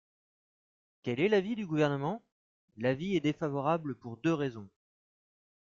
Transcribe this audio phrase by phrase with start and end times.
[1.03, 2.23] Quel est l’avis du Gouvernement?
[2.77, 4.67] L’avis est défavorable pour deux raisons.